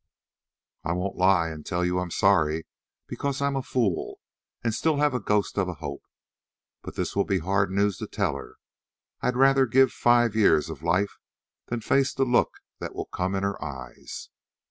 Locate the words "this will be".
6.95-7.37